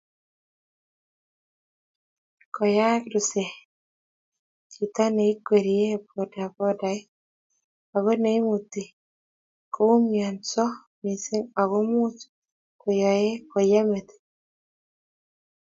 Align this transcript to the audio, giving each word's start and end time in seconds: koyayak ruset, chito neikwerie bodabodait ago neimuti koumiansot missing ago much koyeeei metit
koyayak 2.55 3.03
ruset, 3.13 3.51
chito 4.71 5.03
neikwerie 5.15 5.89
bodabodait 6.07 7.05
ago 7.95 8.13
neimuti 8.23 8.83
koumiansot 9.73 10.73
missing 11.03 11.47
ago 11.61 11.79
much 11.91 12.21
koyeeei 12.81 13.89
metit 13.91 14.21